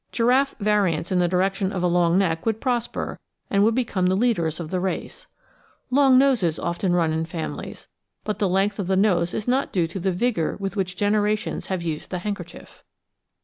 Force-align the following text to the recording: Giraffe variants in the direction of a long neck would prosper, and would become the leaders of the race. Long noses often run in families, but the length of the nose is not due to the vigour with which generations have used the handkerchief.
Giraffe 0.11 0.55
variants 0.59 1.11
in 1.11 1.19
the 1.19 1.27
direction 1.27 1.71
of 1.71 1.83
a 1.83 1.87
long 1.87 2.17
neck 2.17 2.43
would 2.43 2.59
prosper, 2.59 3.19
and 3.51 3.63
would 3.63 3.75
become 3.75 4.07
the 4.07 4.15
leaders 4.15 4.59
of 4.59 4.71
the 4.71 4.79
race. 4.79 5.27
Long 5.91 6.17
noses 6.17 6.57
often 6.57 6.93
run 6.93 7.13
in 7.13 7.23
families, 7.23 7.87
but 8.23 8.39
the 8.39 8.49
length 8.49 8.79
of 8.79 8.87
the 8.87 8.95
nose 8.97 9.35
is 9.35 9.47
not 9.47 9.71
due 9.71 9.85
to 9.85 9.99
the 9.99 10.11
vigour 10.11 10.57
with 10.59 10.75
which 10.75 10.97
generations 10.97 11.67
have 11.67 11.83
used 11.83 12.09
the 12.09 12.17
handkerchief. 12.17 12.83